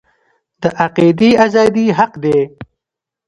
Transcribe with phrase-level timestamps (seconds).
[0.61, 2.37] د عقیدې ازادي حق دی